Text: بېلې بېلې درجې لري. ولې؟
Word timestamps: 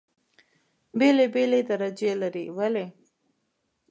بېلې 0.97 1.25
بېلې 1.33 1.59
درجې 1.69 2.11
لري. 2.21 2.45
ولې؟ 2.57 2.85